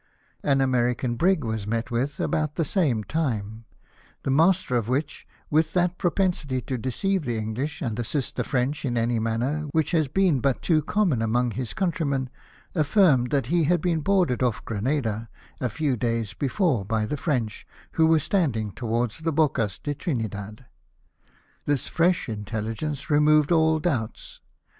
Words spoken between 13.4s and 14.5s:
he had been boarded